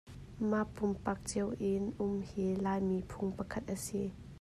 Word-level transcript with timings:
Mah 0.49 0.65
pumpak 0.75 1.17
cio 1.29 1.45
in 1.71 1.83
um 2.05 2.15
hi 2.29 2.45
Laimi 2.63 2.97
phung 3.09 3.31
pakhat 3.37 3.65
a 3.75 3.77
si. 3.85 4.01